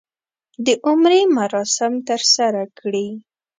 د 0.65 0.67
عمرې 0.87 1.21
مراسم 1.37 1.93
ترسره 2.07 2.63
کړي. 2.79 3.07